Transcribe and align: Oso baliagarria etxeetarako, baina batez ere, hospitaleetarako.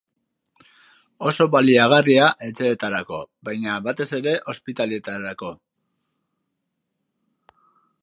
Oso 1.31 1.45
baliagarria 1.55 2.31
etxeetarako, 2.47 3.21
baina 3.51 3.77
batez 3.89 4.09
ere, 4.21 4.35
hospitaleetarako. 4.55 5.55